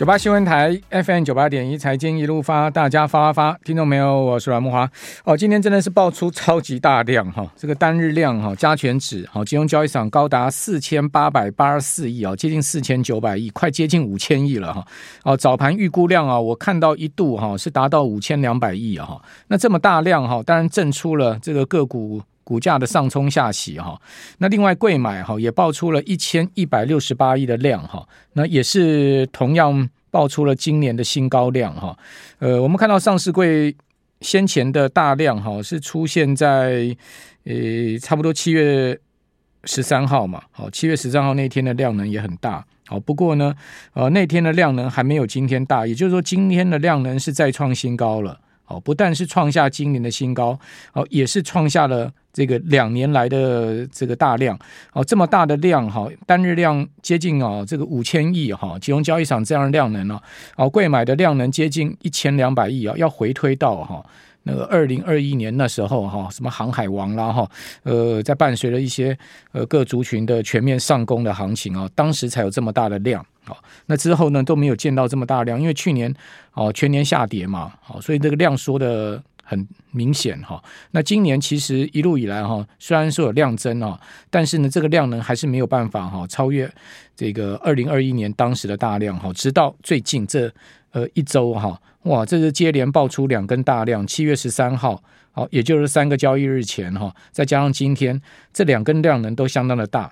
[0.00, 4.18] 九八新闻台 FM 九八点一财经一路发，大家发发发，听众没有？
[4.18, 4.88] 我是阮慕驊。
[5.24, 14.82] 哦，今天真的是爆出超级大量哈，这个单日量哈，加权指好，金融交易场高达四千八百八十四亿啊，接近四千九百亿，快接近五千亿了哈。
[15.22, 19.20] 哦，早盘预估量啊，我看到一度哈是达到五千两百亿啊哈。
[19.48, 22.22] 那这么大量哈，当然震出了这个个股。
[22.50, 23.96] 股价的上冲下洗哈，
[24.38, 31.96] 那另外柜买哈也爆出了一千一百六十八亿的量哈，那也是同样爆出了今年的新高量哈。
[32.40, 33.76] 呃，我们看到上市柜
[34.20, 36.96] 先前的大量哈是出现在
[37.44, 38.98] 呃差不多七月
[39.62, 43.54] 十三号嘛，好，七月十三号那天的量能也很大，好，不过呢，
[43.92, 48.40] 呃那天的量能还没有今天大，也就是说今天的量能是再创新高了。
[48.70, 50.58] 哦，不但是创下今年的新高，
[50.92, 54.58] 哦，也是创下了这个两年来的这个大量，
[54.92, 60.18] 哦，这么大的量哈，单日量接近啊这个五千亿哈，金融交易场这样的量能呢，
[60.56, 64.02] 哦，柜买的量能接近一千两百亿啊，要回推到哈。
[64.42, 67.46] 那个二零二一年那时候哈，什么航海王啦哈，
[67.82, 69.16] 呃，在伴随着一些
[69.52, 73.62] 呃各族群的全面上攻的行情啊，当时才有这么大的量好。
[73.86, 76.14] 那之后呢都没有见到这么大量，因为去年
[76.52, 80.62] 哦全年下跌嘛，好，所以这个量缩的很明显哈。
[80.92, 83.98] 那今年其实一路以来哈，虽然说有量增啊，
[84.30, 86.72] 但是呢这个量呢还是没有办法哈超越
[87.16, 90.52] 这个二零二一年当时的大量哈，直到最近这
[90.92, 91.80] 呃一周哈。
[92.04, 95.02] 哇，这是接连爆出两根大量，七月十三号，
[95.32, 98.18] 好，也就是三个交易日前哈，再加上今天
[98.54, 100.10] 这两根量能都相当的大，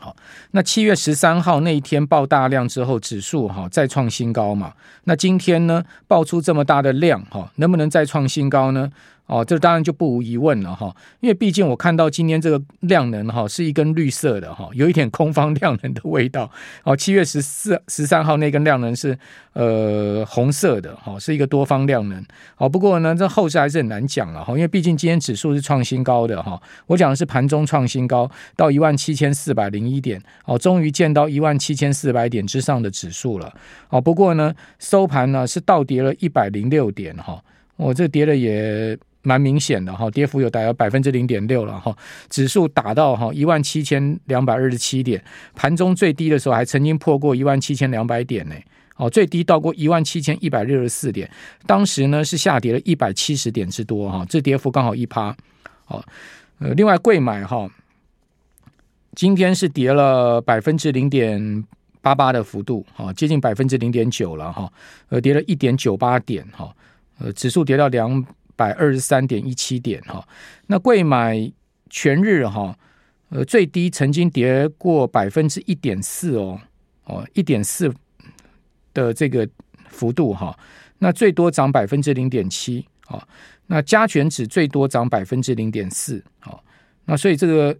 [0.00, 0.16] 好，
[0.50, 4.72] 那七月十三号那一天爆大量之后，指数哈再创新高嘛，
[5.04, 8.90] 那今天呢爆出这么大的量哈，能不能再创新高呢？
[9.26, 16.50] 哦，这当然就不无疑问了哈，因为毕竟我看到今天这个量能哈是一根绿色的哈，有一点空方量能的味道。
[16.82, 19.16] 哦，七月十四、十三号那根量能是
[19.54, 22.22] 呃红色的哈，是一个多方量能。
[22.58, 26.60] 哦，不过呢，这后市还是很难讲了哈，因为毕竟今天指数是创新高的哈。
[26.88, 33.50] 我讲的是盘中创新高到一万七千四百零一点，哦，终于见到一万七千四百点之上的指数了。
[33.88, 37.42] 哦，不过呢，收盘呢是倒跌了一百零六点哈，
[37.76, 38.98] 我这跌了也。
[39.22, 41.96] 蛮明显的哈，跌幅有大约百分之零点六了哈，
[42.28, 45.22] 指数打到哈一万七千两百二十七点，
[45.54, 48.54] 盘中最低的时候还曾经破过一万七千两百点呢，
[48.96, 51.30] 哦，最低到过一万七千一百六十四点，
[51.66, 55.28] 当时呢是下跌了一百七十点之多哈，这跌幅刚好一趴，
[55.86, 56.04] 哦，
[56.58, 57.70] 呃，另外贵买哈，
[59.14, 61.64] 今天是跌了百分之零点
[62.00, 64.72] 八八的幅度，哈，接近百分之零点九了哈，
[65.10, 66.74] 呃，跌了一点九八点哈，
[67.20, 68.26] 呃，指数跌到两。
[68.54, 70.26] 百二十三点一七点哈，
[70.66, 71.50] 那贵买
[71.90, 72.76] 全日哈，
[73.30, 76.60] 呃，最低曾经跌过百分之一点四哦
[77.04, 77.92] 哦，一点四
[78.94, 79.48] 的这个
[79.88, 80.56] 幅度哈，
[80.98, 83.26] 那最多涨百分之零点七啊，
[83.66, 86.58] 那加权指最多涨百分之零点四啊，
[87.06, 87.76] 那所以这个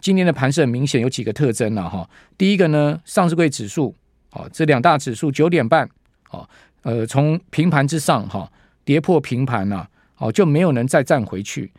[0.00, 2.08] 今天的盘势很明显有几个特征了哈，
[2.38, 3.94] 第一个呢，上市柜指数
[4.30, 5.88] 啊，这两大指数九点半
[6.30, 6.48] 啊，
[6.82, 8.50] 呃，从平盘之上哈
[8.84, 9.88] 跌破平盘了。
[10.20, 11.72] 哦，就没有能再站回去，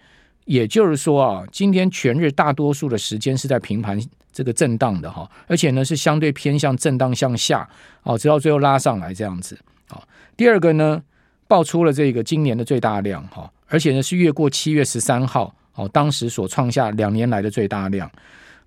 [0.46, 3.97] 也就是说啊，今天全日大多数的时间是在平盘
[4.34, 7.69] 这个震荡的哈，而且呢是相对偏向震荡向下，
[8.02, 9.56] 哦，直到最后拉上来这样子。
[9.90, 10.02] 啊，
[10.35, 11.00] 第二个呢，
[11.47, 18.09] 爆出了这个今年的最大量哈，而且呢是越过七月十三号哦，当时所创下两年来的最大量。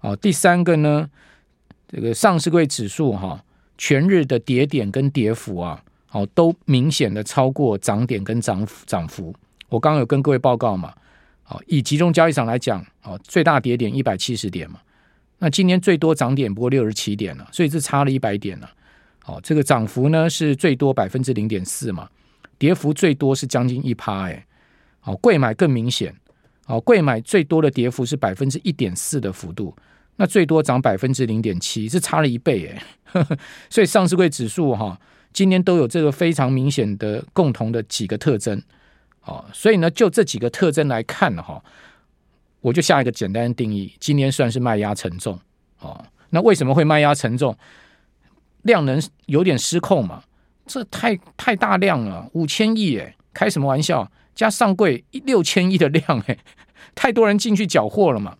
[0.01, 1.11] 哦，第三个呢，
[1.89, 3.43] 这个上市柜指数哈，
[3.77, 9.35] 全日的跌点跟跌幅啊，哦，都明显的超过涨点跟涨涨幅。
[9.69, 10.95] 我刚刚有跟各位报告嘛，
[11.43, 14.79] 好，以集中交易场来讲，哦，最大跌点一百七十点嘛，
[15.39, 18.71] 那今天最多涨点不过六十七点了，所以是差了一百点了，
[19.23, 22.09] 好，这个涨幅呢是最多百分之零点四嘛，
[22.59, 24.47] 跌幅最多是将近一趴，哎，
[25.01, 26.15] 好，贵买更明显，
[26.67, 29.75] 好，贵买最多的跌幅是百分之一点四的幅度，
[30.17, 32.69] 那最多涨百分之零点七，是差了一倍，
[33.13, 33.27] 哎，
[33.69, 34.99] 所以上市柜指数哈，
[35.33, 38.63] 今天都有这个非常明显的共同的几个特征。
[39.25, 41.63] 哦，所以呢，就这几个特征来看哈，
[42.61, 45.39] 我就下一个简单的定义，今天算是卖压沉重。
[45.81, 47.57] 哦，那为什么会卖压沉重？
[48.63, 50.23] 量能有点失控嘛，
[50.67, 54.11] 这太太大量了，五千亿哎，开什么玩笑？
[54.35, 56.39] 加上柜六千亿的量诶，
[56.95, 58.37] 太多人进去缴货了嘛。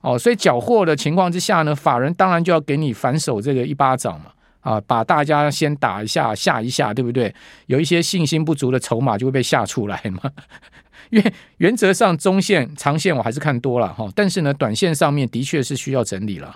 [0.00, 4.32] 哦，所以缴货的情况之下呢，法人当然就要给你反手这个一巴掌嘛。
[4.68, 7.34] 啊，把大家先打一下，吓一下，对不对？
[7.66, 10.30] 有一些信心不足的筹码就会被吓出来嘛。
[11.08, 16.54] 因为原则上中线、长线我还是看多了哈，但是呢，短线上面的确是需要整理了。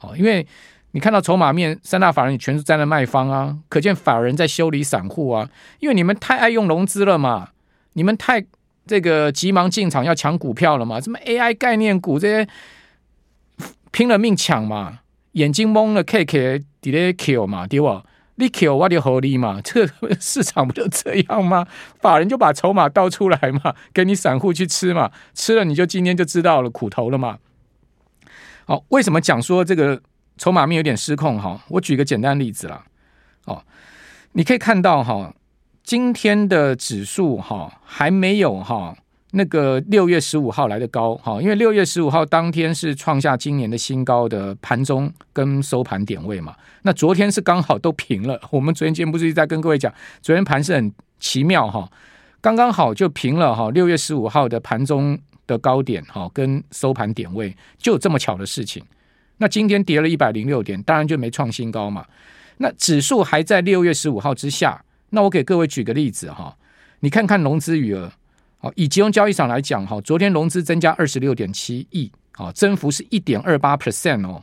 [0.00, 0.46] 哦，因为
[0.90, 5.48] 你看到筹码面三大法人也全是站在卖方啊，可见法人在修理散户啊，
[5.80, 7.48] 因为你们太爱用融资了嘛，
[7.94, 8.44] 你们太
[8.86, 12.46] 这个急忙进场要抢股票了嘛，什么 AI 概念股这些
[13.90, 14.98] 拼了命抢嘛，
[15.34, 18.02] 眼睛蒙了 K K 底咧 Q 嘛，对吧？
[18.36, 19.88] 你 kill 我就合理嘛， 这
[20.18, 21.64] 市场不就这样吗？
[22.00, 27.38] 法人就把筹码倒出来嘛，给你散户去吃嘛，吃了你就今天就知道了苦头了嘛。
[28.64, 30.02] 好，为什么讲说这个
[30.36, 31.40] 筹码面有点失控？
[31.40, 32.84] 哈，我举个简单例子啦。
[33.44, 33.62] 哦，
[34.32, 35.32] 你可以看到哈，
[35.84, 38.96] 今天的指数哈还没有哈。
[39.36, 46.54] 那个六月十五号来的高，哈，因为六月十五号当天是创下今年的新高的盘中跟收盘点位嘛。
[46.82, 48.40] 那昨天是刚好都平了。
[48.52, 49.92] 我们昨天节目不是一直在跟各位讲，
[50.22, 51.90] 昨天盘是很奇妙哈，
[52.40, 53.70] 刚刚好就平了哈。
[53.72, 58.84] 六月十五号的盘中的高点哈跟收盘点位就这么巧的事情。
[59.38, 62.06] 那今天跌了一百零六点，当然就没创新高嘛。
[62.58, 64.84] 那指数还在六月十五号之下。
[65.10, 66.56] 那我给各位举个例子哈，
[67.00, 68.12] 你看看融资余额。
[68.76, 74.42] 以集中交易场来讲，哈，昨天融资增加二十六点七亿，哦，增幅是一点二八 percent 哦。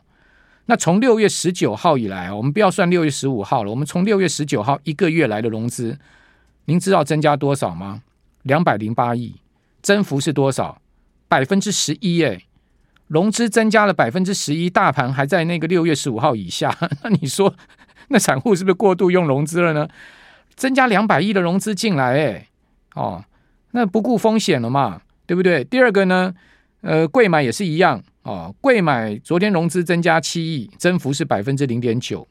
[0.65, 5.97] 那从六月十九号以来，我们不要算六月十五号了，我们从六月十九号一个月来的融资，
[6.65, 8.03] 您知道增加多少吗？
[8.43, 9.35] 两百零八亿，
[9.81, 10.81] 增幅是多少？
[11.27, 12.41] 百分之十一，哎，
[13.07, 17.53] 融资增加了百分之十一，大盘还在那个六月十五号以下， 那你说，
[18.09, 19.87] 那散户是不是过度用融资了呢？
[20.55, 22.47] 增加两百亿的融资进来，哎，
[22.95, 23.23] 哦。
[23.71, 25.63] 那不顾风险了嘛，对不对？
[25.63, 26.33] 第二个呢，
[26.81, 28.53] 呃，柜买也是一样啊。
[28.59, 32.27] 柜买昨天融资增加七亿，增幅是百分之零点九。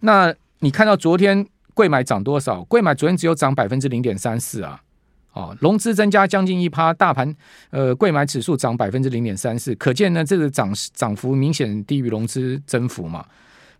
[0.00, 2.64] 那你看到昨天柜买涨多少？
[2.64, 4.80] 柜买昨天只有涨百分之零点三四啊。
[5.34, 7.32] 哦，融资增加将近一趴，大盘
[7.70, 13.24] 呃柜买指数涨百分之零点三四，可见呢这个涨涨幅明显低于融资增幅嘛。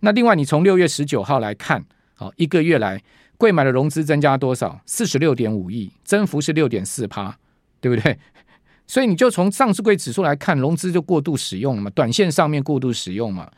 [0.00, 1.84] 那另外你从六月十九号来看，
[2.18, 3.02] 哦，一个月来。
[3.38, 4.78] 贵买的融资增加多少？
[4.84, 7.38] 四十六点五亿，增幅是六点四趴，
[7.80, 8.18] 对不对？
[8.86, 13.50] 所以你就从上市柜指数来看，融资就过度使用了嘛，短线上面过度使用嘛。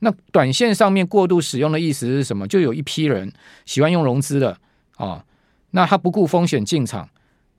[0.00, 2.46] 那短线上面过度使用的意思是什么？
[2.46, 3.32] 就有一批人
[3.64, 4.58] 喜欢用融资的
[4.96, 5.24] 啊、
[5.70, 7.08] 那他不顾风险进场。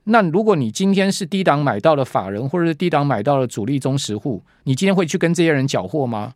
[0.04, 6.34] 那如果你今天是低档买到了法人，或者是低档买到了主力中实户，你今天会去跟这些人搅和吗？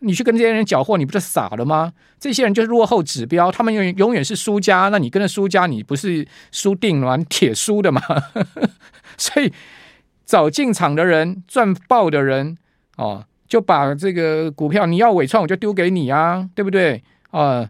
[0.00, 1.92] 你去跟这些人搅和，你不是傻了吗？
[2.20, 4.88] 这些人就是落后指标，他们永永远是输家。
[4.90, 7.16] 那你跟着输家，你不是输定了吗？
[7.16, 8.00] 你铁输的嘛。
[9.16, 9.52] 所以
[10.24, 12.56] 早进场的人赚爆的人
[12.96, 17.02] 哦，就把这个股票，你要纬创我就丢给你啊，对不对？
[17.30, 17.68] 啊，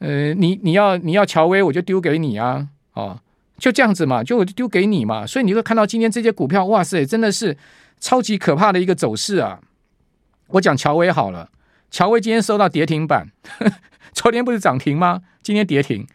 [0.00, 3.18] 呃，你你要你要乔威我就丢给你啊，哦，
[3.58, 5.26] 就这样子嘛，就我就丢给你嘛。
[5.26, 7.56] 所以你会看到今天这些股票，哇塞，真的是
[7.98, 9.60] 超级可怕的一个走势啊！
[10.48, 11.48] 我讲乔威好了。
[11.90, 13.28] 乔威今天收到跌停板，
[14.12, 15.20] 昨天不是涨停吗？
[15.42, 16.06] 今天跌停。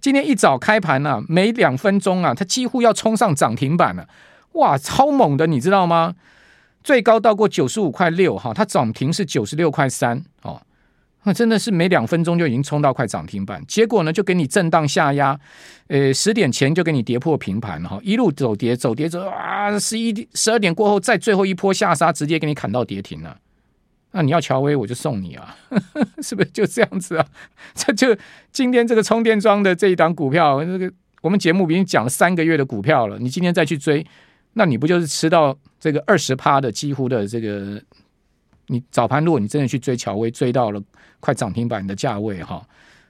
[0.00, 4.08] 今天一早开盘啊，没两分钟啊，它几乎要冲上涨停板了，
[4.52, 6.14] 哇，超猛的，你知道吗？
[6.82, 10.62] 最高到过九十五块六哈，它涨停是九十六块三哦，
[11.24, 13.62] 那真的是没两分钟就已经冲到快涨停板。
[13.68, 15.38] 结果呢，就给你震荡下压，
[15.88, 23.36] 呃，十点前就给你跌破平盘哈，一路走跌走跌走啊，十一十二点过后再最后一波下杀，直接给你砍到跌停了。
[24.12, 25.56] 那你要乔威，我就送你啊，
[26.20, 27.26] 是不是就这样子啊？
[27.74, 28.16] 这就
[28.50, 30.92] 今天这个充电桩的这一档股票，这个
[31.22, 34.04] 我们节目已经讲了三个月的股票了，你今天再去追，
[34.54, 37.80] 那你不就是吃到这个二十趴的几乎的这个？
[38.66, 40.80] 你早盘如果你真的去追乔威，追到了
[41.18, 42.64] 快涨停板的价位哈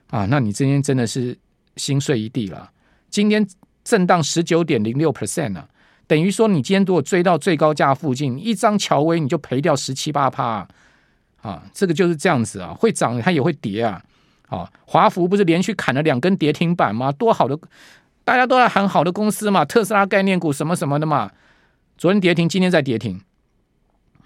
[0.09, 1.37] 啊，那你今天真的是
[1.75, 2.69] 心碎一地了。
[3.09, 3.47] 今天
[3.83, 5.67] 震荡十九点零六 percent 啊，
[6.07, 10.67] 等于说你今天如果追到最高价附近，一张乔威你就赔掉十七八趴。
[11.41, 14.01] 啊这个就是这样子啊，会涨它也会跌啊。
[14.49, 17.09] 啊，华孚不是连续砍了两根跌停板吗？
[17.09, 17.57] 多好的，
[18.25, 21.31] 大家都在喊好的公司嘛，特斯拉概念股什么什么的嘛。
[21.97, 23.21] 昨天跌停，今天再跌停。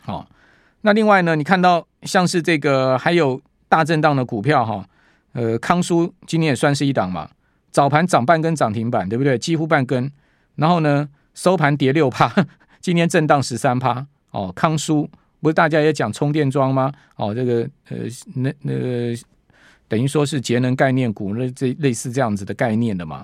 [0.02, 0.28] 好，啊，
[0.82, 4.84] 那另外呢，你看到像是这个还有大震荡的股票哈，
[5.34, 7.30] 呃，康舒今天也算是一档嘛，
[7.70, 9.38] 早盘涨半根涨停板，对不对？
[9.38, 10.12] 几乎半根，
[10.56, 12.34] 然后呢收盘跌六趴，
[12.82, 14.08] 今天震荡十三趴。
[14.32, 15.08] 哦，康舒。
[15.46, 16.92] 不是大家也讲充电桩吗？
[17.18, 17.98] 哦，这个呃，
[18.34, 19.16] 那那个
[19.88, 23.24] 等于说是节能概念股，那这类似这样子的概念的嘛。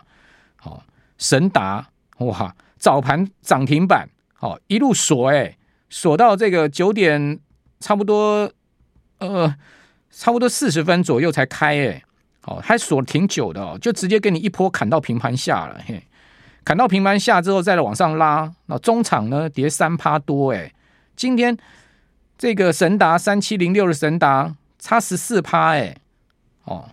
[0.56, 0.84] 好、哦，
[1.18, 1.84] 神达
[2.20, 5.58] 哇，早盘涨停板，好、哦、一路锁哎，
[5.90, 7.40] 锁到这个九点
[7.80, 8.52] 差不多
[9.18, 9.56] 呃，
[10.12, 12.04] 差不多四十分左右才开哎，
[12.46, 16.04] 哦，还锁挺久的哦，就直接给你一波砍到平盘下了嘿，
[16.64, 20.72] 砍到平盘下之后再往上拉，那中场呢跌三趴多哎，
[21.16, 21.58] 今天。
[22.42, 25.96] 这个神达三七零六的神达差十四趴哎，
[26.64, 26.90] 哦，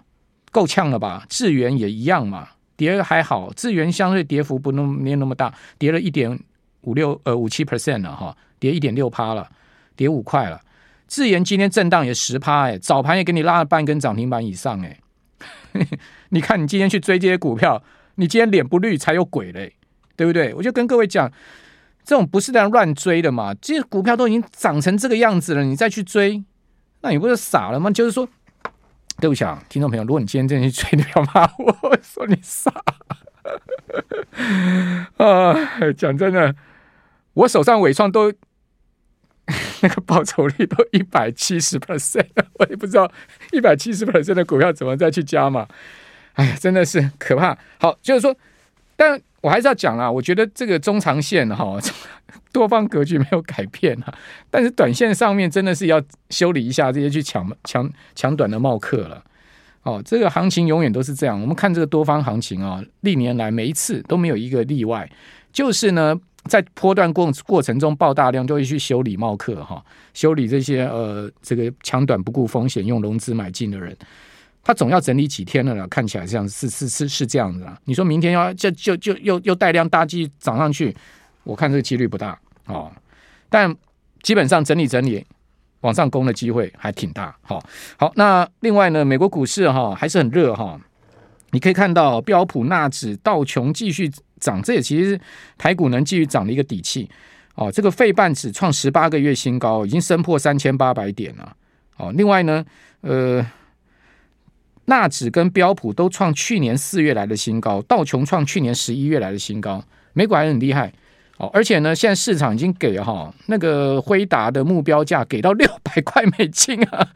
[0.53, 1.25] 够呛了吧？
[1.31, 6.39] 智源也一样嘛，跌还好，智源相对跌幅不那么没那么大，跌了一点
[6.83, 9.49] 五六呃五七 percent 了哈，跌一点六趴了，
[9.97, 10.61] 跌五块了。
[11.07, 15.01] 智源今天震荡也十趴哎，早盘也给你拉了半根涨停板以上哎，
[16.29, 17.83] 你看你今天去追这些股票，
[18.17, 19.73] 你今天脸不绿才有鬼嘞，
[20.15, 20.53] 对不对？
[20.53, 21.33] 我就跟各位讲。
[22.09, 23.53] 这种不是这样乱追的嘛？
[23.61, 26.43] 这些股票都已经涨成这个样子了，你再去追，
[27.03, 27.91] 那你不是傻了吗？
[27.91, 28.27] 就是说，
[29.21, 32.73] 对不起啊，听众朋友，如果你今天真的去追，你要骂我，说你傻。
[35.23, 35.55] 啊，
[35.99, 36.57] 讲真的，
[37.35, 38.33] 我手上纬创都
[39.83, 42.25] 那个报酬率都一百七十 percent，
[42.55, 43.13] 我也不知道
[43.53, 45.69] 一百七十 percent 的股票怎么再去加嘛？
[46.33, 47.59] 哎呀，真的是可怕。
[47.79, 48.35] 好，就是说，
[48.97, 49.21] 但。
[49.41, 51.79] 我还是要讲啦，我觉得这个中长线哈，
[52.53, 54.13] 多方格局没有改变啊，
[54.51, 59.23] 但是短线上面真的是要修理一下这些去抢抢抢短的冒客了。
[59.85, 61.41] 哦，这个行情永远都是这样。
[61.41, 65.09] 我们看这个多方行情啊，历年来每一次都没有一个例外，
[65.53, 66.15] 就是呢，
[66.45, 73.97] 在波段过过程中爆大量，就会去修理冒客哈，修理这些呃这个抢短不顾风险用融资买进的人。
[74.63, 77.79] 他总要整理几天了，看起来这样是是是是这样子啊。
[77.85, 80.95] 你说明天要就就就又又带量大继续涨上去，
[81.45, 82.93] 我看这个几率不大哦。
[83.49, 83.75] 但
[84.23, 85.25] 基本上整理整理
[85.81, 87.35] 往上攻的机会还挺大。
[87.41, 87.65] 好，
[87.97, 90.79] 好，那另外呢，美国股市哈还是很热哈。
[91.53, 95.19] 你可以看到标普、纳指、道琼继续涨，这也其实
[95.57, 97.09] 台股能继续涨的一个底气
[97.55, 97.73] 哦。
[97.73, 101.57] 这个费半指创十八个月新高，已经升破三千八百点了。
[101.97, 102.63] 哦，另外呢，
[103.01, 103.47] 呃。
[104.89, 110.91] 纳指跟标普都创去年四月来的新高，道琼创去年十一月来的新高，美股还很厉害
[111.37, 111.51] 哦。
[111.53, 117.07] 而且呢，现在市场已经给哈那个辉达的目标价给到 六百块美金啊，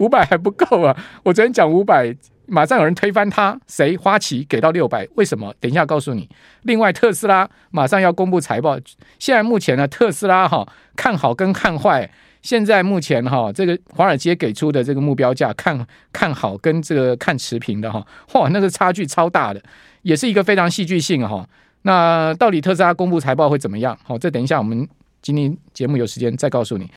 [0.00, 0.96] 五百还不够啊。
[1.22, 2.12] 我昨天讲五百，
[2.46, 3.96] 马上有人推翻它，谁？
[3.96, 5.54] 花旗给到六百，为什么？
[5.60, 6.28] 等一下告诉你。
[6.62, 8.76] 另外，特斯拉马上要公布财报，
[9.20, 12.10] 现在目前呢，特斯拉哈看好跟看坏。
[12.42, 19.62] 现在目前哈，这个华尔街给出的这个目标价，看看好跟这个看持平的哈，哇，那个差距超大的，
[20.02, 21.48] 也是一个非常戏剧性哈。
[21.82, 23.96] 那到底特斯拉公布财报会怎么样？
[24.02, 24.86] 好，这等一下我们
[25.20, 26.90] 今天节目有时间再告诉你。